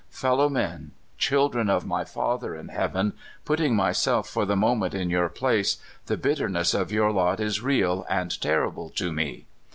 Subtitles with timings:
[0.09, 3.13] Fellow men, children of my Father in heaven,
[3.45, 5.77] putting myself for the moment in your place,
[6.07, 9.45] the bitterness of your lot is real and terrible to me.